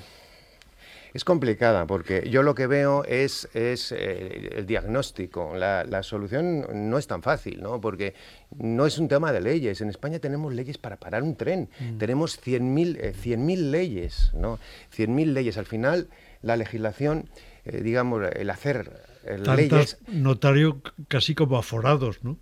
[1.13, 5.53] Es complicada porque yo lo que veo es, es eh, el diagnóstico.
[5.57, 7.81] La, la solución no es tan fácil, ¿no?
[7.81, 8.13] Porque
[8.57, 9.81] no es un tema de leyes.
[9.81, 11.67] En España tenemos leyes para parar un tren.
[11.81, 11.97] Mm.
[11.97, 14.57] Tenemos 100.000 eh, 100.000 leyes, ¿no?
[14.95, 15.57] 100.000 leyes.
[15.57, 16.07] Al final,
[16.43, 17.27] la legislación,
[17.65, 19.69] eh, digamos, el hacer eh, leyes...
[19.69, 22.37] Tantas notario c- casi como aforados, ¿no?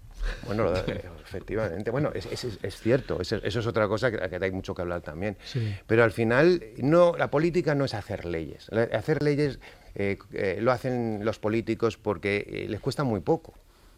[0.46, 1.92] Bueno, eh, efectivamente.
[1.92, 5.02] Bueno, es, es- es cierto, eso, es otra cosa que, que hay mucho que hablar
[5.02, 5.38] también.
[5.46, 5.76] Sí.
[5.88, 8.70] Pero al final, no, la política no es hacer leyes.
[8.94, 9.60] Hacer leyes
[9.96, 13.54] eh, eh, lo hacen los políticos porque les cuesta muy poco.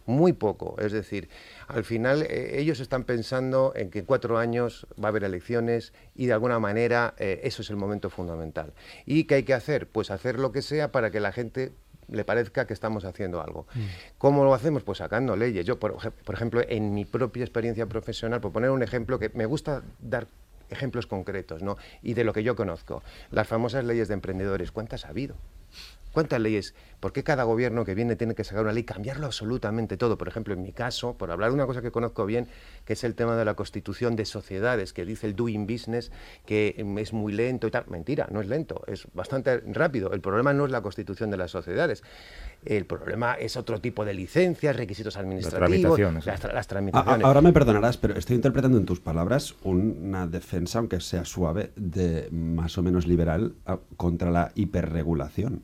[0.08, 0.78] Muy poco.
[0.80, 1.30] Es decir,
[1.68, 5.94] al final eh, ellos están pensando en que en cuatro años va a haber elecciones
[6.16, 8.74] y de alguna manera eh, eso es el momento fundamental.
[9.06, 9.88] ¿Y qué hay que hacer?
[9.88, 11.72] Pues hacer lo que sea para que la gente
[12.12, 13.66] le parezca que estamos haciendo algo.
[14.18, 14.84] ¿Cómo lo hacemos?
[14.84, 15.66] Pues sacando leyes.
[15.66, 19.46] Yo, por, por ejemplo, en mi propia experiencia profesional, por poner un ejemplo que me
[19.46, 20.28] gusta dar
[20.70, 21.78] ejemplos concretos, ¿no?
[22.02, 23.04] Y de lo que yo conozco.
[23.30, 25.36] Las famosas leyes de emprendedores, ¿cuántas ha habido?
[26.14, 26.74] ¿Cuántas leyes?
[27.00, 30.18] ¿Por qué cada gobierno que viene tiene que sacar una ley y cambiarlo absolutamente todo?
[30.18, 32.48] Por ejemplo, en mi caso, por hablar de una cosa que conozco bien,
[32.86, 36.12] que es el tema de la constitución de sociedades, que dice el doing business,
[36.46, 37.86] que mm, es muy lento y tal.
[37.88, 40.12] Mentira, no es lento, es bastante rápido.
[40.12, 42.04] El problema no es la constitución de las sociedades.
[42.66, 46.64] El problema es otro tipo de licencias, requisitos administrativos, tramitaciones, las, tra- las A- a-
[46.68, 47.26] tramitaciones.
[47.26, 52.28] ahora me perdonarás, pero estoy interpretando en tus palabras una defensa, aunque sea suave, de
[52.32, 53.56] más o menos liberal
[53.98, 55.64] contra la hiperregulación.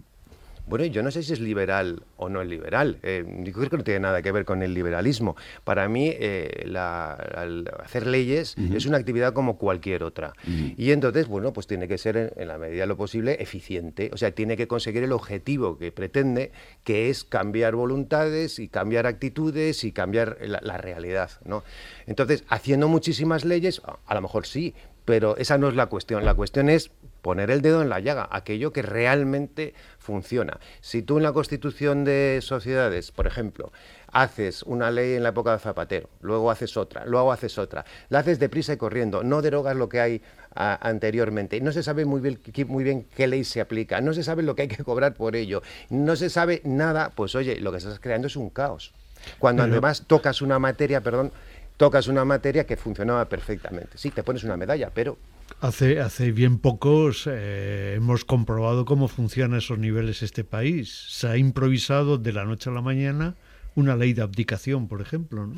[0.68, 3.00] Bueno, yo no sé si es liberal o no es liberal.
[3.02, 5.36] Eh, yo creo que no tiene nada que ver con el liberalismo.
[5.64, 10.34] Para mí, eh, la- al hacer leyes es una actividad como cualquier otra.
[10.76, 14.10] Y entonces, bueno, pues tiene que ser en, en la medida de lo posible eficiente.
[14.14, 16.52] O sea, tiene que conseguir el objetivo que pretende,
[16.84, 21.64] que es cambiar voluntades y cambiar actitudes y cambiar la, la realidad, ¿no?
[22.08, 24.74] Entonces, haciendo muchísimas leyes, a, a lo mejor sí,
[25.08, 26.26] pero esa no es la cuestión.
[26.26, 26.92] La cuestión es
[27.22, 30.60] poner el dedo en la llaga, aquello que realmente funciona.
[30.82, 33.72] Si tú en la constitución de sociedades, por ejemplo,
[34.12, 38.20] haces una ley en la época de Zapatero, luego haces otra, luego haces otra, la
[38.20, 40.22] haces deprisa y corriendo, no derogas lo que hay
[40.54, 44.12] a- anteriormente, no se sabe muy bien, qué- muy bien qué ley se aplica, no
[44.14, 47.62] se sabe lo que hay que cobrar por ello, no se sabe nada, pues oye,
[47.62, 48.94] lo que estás creando es un caos.
[49.40, 51.32] Cuando Pero- además tocas una materia, perdón,
[51.78, 53.98] tocas una materia que funcionaba perfectamente.
[53.98, 55.18] Sí, te pones una medalla, pero
[55.62, 61.06] Hace, hace bien pocos eh, hemos comprobado cómo funcionan esos niveles este país.
[61.10, 63.36] Se ha improvisado de la noche a la mañana
[63.74, 65.48] una ley de abdicación, por ejemplo.
[65.48, 65.56] ¿no?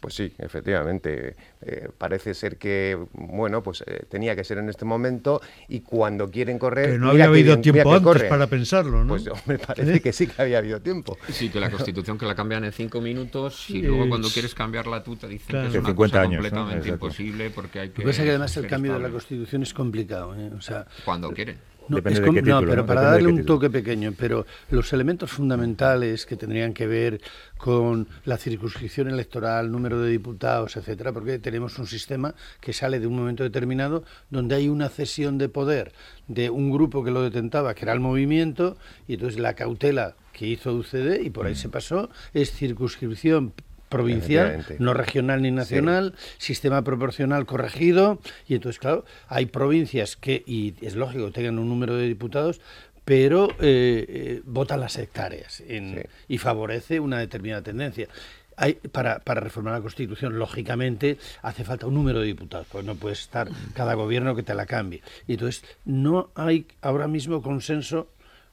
[0.00, 1.36] Pues sí, efectivamente.
[1.60, 6.30] Eh, parece ser que, bueno, pues eh, tenía que ser en este momento y cuando
[6.30, 6.92] quieren correr...
[6.92, 8.28] Que no había habido tiempo que antes corren.
[8.30, 9.08] para pensarlo, ¿no?
[9.18, 10.00] Pues me parece ¿Eh?
[10.00, 11.18] que sí que había habido tiempo.
[11.28, 15.02] Sí, que la Constitución que la cambian en cinco minutos y luego cuando quieres cambiarla
[15.04, 15.64] tú te dicen Claro.
[15.70, 18.00] que es una 50 cosa años, completamente imposible porque hay Lo que...
[18.02, 19.10] que pasa es que además el cambio de la.
[19.10, 20.34] Constitución es complicado.
[20.34, 20.50] ¿eh?
[20.56, 21.58] O sea, Cuando quieren.
[21.88, 23.54] No, Depende es de no, pero para Depende darle un título.
[23.54, 27.20] toque pequeño, pero los elementos fundamentales que tendrían que ver
[27.56, 33.06] con la circunscripción electoral, número de diputados, etcétera, porque tenemos un sistema que sale de
[33.06, 35.92] un momento determinado donde hay una cesión de poder
[36.28, 38.76] de un grupo que lo detentaba, que era el movimiento,
[39.08, 43.52] y entonces la cautela que hizo UCD y por ahí se pasó es circunscripción
[43.90, 44.46] provincial,
[44.80, 50.94] no regional ni nacional, sistema proporcional corregido, y entonces, claro, hay provincias que, y es
[50.96, 52.60] lógico tengan un número de diputados,
[53.04, 58.08] pero eh, eh, votan las hectáreas en- y favorece una determinada tendencia.
[58.56, 62.94] Hay, para, para reformar la Constitución, lógicamente, hace falta un número de diputados, pues no
[62.94, 65.02] puede estar cada gobierno que te la cambie.
[65.26, 68.06] Y entonces, no hay ahora mismo consenso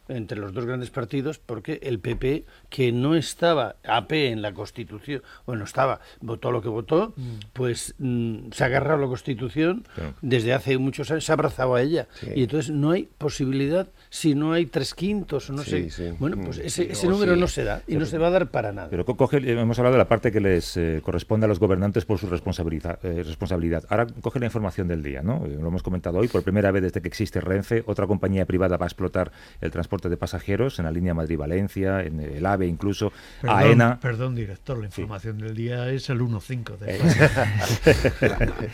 [0.10, 5.22] entre los dos grandes partidos porque el PP, que no estaba AP en la Constitución,
[5.46, 7.13] bueno, estaba, votó lo que votó,
[7.54, 10.13] pues mm, se ha agarrado a la Constitución Claro.
[10.22, 12.08] desde hace muchos años, se ha abrazado a ella.
[12.20, 12.28] Sí.
[12.36, 15.91] Y entonces no hay posibilidad, si no hay tres quintos o no Sí, sé.
[16.12, 16.15] sí.
[16.20, 17.39] Bueno, pues Mm, ese, sí, ese o número sí.
[17.39, 18.89] no se da y no se va a dar para nada.
[18.89, 21.60] Pero co- coge, eh, hemos hablado de la parte que les eh, corresponde a los
[21.60, 23.84] gobernantes por su responsabilidad, eh, responsabilidad.
[23.89, 25.46] Ahora coge la información del día, ¿no?
[25.48, 28.86] Lo hemos comentado hoy, por primera vez desde que existe Renfe, otra compañía privada va
[28.86, 33.58] a explotar el transporte de pasajeros en la línea Madrid-Valencia, en el AVE incluso, Perdón,
[33.60, 34.00] AENA.
[34.00, 36.98] perdón, director, la información del día es el 1.5 de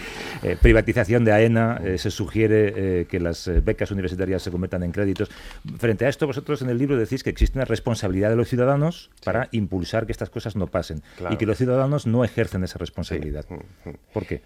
[0.43, 4.91] Eh, privatización de AENA, eh, se sugiere eh, que las becas universitarias se conviertan en
[4.91, 5.29] créditos.
[5.77, 9.09] Frente a esto, vosotros en el libro decís que existe una responsabilidad de los ciudadanos
[9.23, 11.33] para impulsar que estas cosas no pasen Claro.
[11.33, 13.45] y que los ciudadanos no ejercen esa responsabilidad.
[14.13, 14.41] ¿Por qué?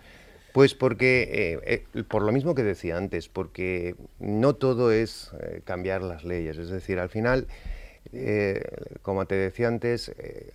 [0.54, 5.62] Pues porque, eh, eh, por lo mismo que decía antes, porque no todo es eh,
[5.64, 6.58] cambiar las leyes.
[6.58, 7.48] Es decir, al final,
[8.14, 8.62] eh,
[9.02, 10.52] como te decía antes, eh,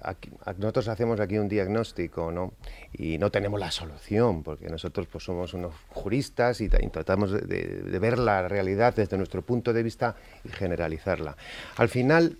[0.58, 2.52] nosotros hacemos aquí un diagnóstico, ¿no?
[2.92, 7.32] Y no tenemos la solución, porque nosotros pues, somos unos juristas y, ta- y tratamos
[7.32, 11.36] de, ver la realidad desde nuestro punto de vista y generalizarla.
[11.76, 12.38] Al final,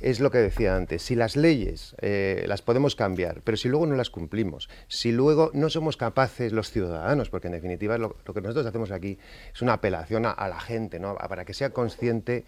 [0.00, 3.86] es lo que decía antes, si las leyes eh, las podemos cambiar, pero si luego
[3.86, 8.40] no las cumplimos, si luego no somos capaces los ciudadanos, porque en definitiva lo, que
[8.40, 9.18] nosotros hacemos aquí
[9.52, 11.16] es una apelación a, a la gente, ¿no?
[11.16, 12.44] Para que sea consciente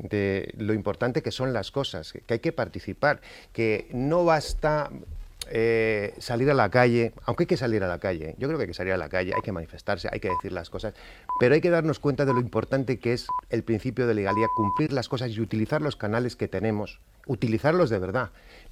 [0.00, 3.20] de lo importante que son las cosas, que hay que participar,
[3.52, 4.90] que no basta
[5.52, 8.64] eh, salir a la calle, aunque hay que salir a la calle, yo creo que
[8.64, 10.94] hay que salir a la calle, hay que manifestarse, hay que decir las cosas,
[11.40, 14.92] pero hay que darnos cuenta de lo importante que es el principio de legalidad, cumplir
[14.92, 18.30] las cosas y utilizar los canales que tenemos, utilizarlos de verdad,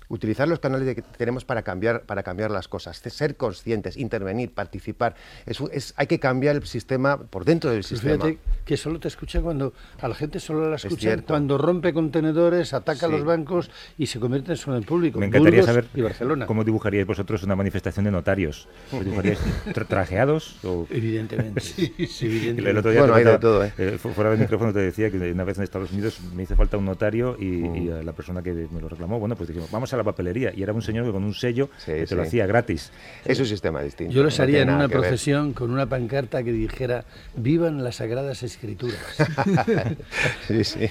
[0.08, 5.14] utilizar los canales que tenemos para cambiar, para cambiar las cosas, ser conscientes, intervenir, participar.
[5.46, 8.14] Es, hay que cambiar el sistema por dentro del Pues sistema.
[8.24, 11.92] fíjate que solo te escucha cuando a la gente solo la Es escucha cuando rompe
[11.92, 13.14] contenedores, ataca a Sí.
[13.16, 15.18] los bancos y se convierte en solo en público.
[15.18, 16.46] Me encantaría Burgos saber y Barcelona.
[16.46, 18.68] cómo dibujaríais vosotros una manifestación de notarios.
[18.92, 19.38] ¿Os dibujaríais
[19.74, 20.56] tra- trajeados?
[20.64, 20.86] O...
[20.90, 21.60] Evidentemente.
[22.20, 23.72] El, el otro día Bueno, te hay de contaba, todo, ¿eh?
[23.78, 26.56] eh, fu- fuera del micrófono te decía que una vez en Estados Unidos me hizo
[26.56, 27.76] falta un notario y, Mm.
[27.76, 30.52] y a la persona que me lo reclamó, bueno, pues dijimos, vamos a la papelería.
[30.54, 32.28] Y era un señor que con un sello que te lo sí.
[32.28, 32.90] hacía gratis.
[33.24, 34.12] Es un sistema distinto.
[34.12, 34.98] Yo los no haría en una ver.
[34.98, 37.04] procesión con una pancarta que dijera
[37.36, 38.98] Vivan las Sagradas Escrituras.
[40.46, 40.88] sí, sí.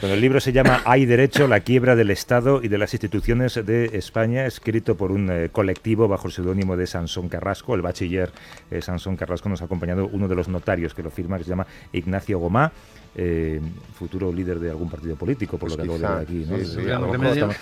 [0.00, 3.54] Bueno, el libro se llama Hay derecho, la quiebra del Estado y de las instituciones
[3.54, 7.74] de España, escrito por un eh, colectivo bajo el seudónimo de Sansón Carrasco.
[7.74, 8.30] El bachiller
[8.70, 11.50] eh, Sansón Carrasco nos ha acompañado uno de los notarios que lo firma, que se
[11.50, 12.72] llama Ignacio Gomá.
[13.14, 13.60] Eh,
[13.94, 16.80] futuro líder de algún partido político, por Pues lo que acabo de quizá, ver aquí.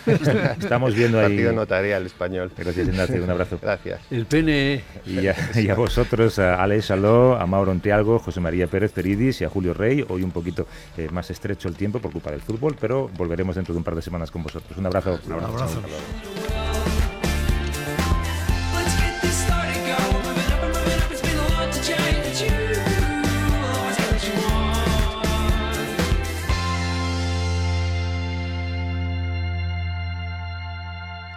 [0.06, 0.16] ¿no?
[0.16, 1.26] sí, sí, estamos, viendo ahí.
[1.26, 2.50] Partido notarial español.
[2.56, 3.24] Gracias, Ignacio.
[3.24, 3.58] Un abrazo.
[3.60, 4.00] Gracias.
[4.10, 4.82] El PNE.
[5.06, 9.40] Y a, y a vosotros, a Alex Saló, a Mauro Ontialgo, José María Pérez Peridis
[9.40, 10.04] y a Julio Rey.
[10.08, 13.74] Hoy un poquito eh, más estrecho el tiempo por culpa del fútbol, pero volveremos dentro
[13.74, 14.78] de un par de semanas con vosotros.
[14.78, 15.18] Un abrazo.
[15.26, 15.80] Un abrazo.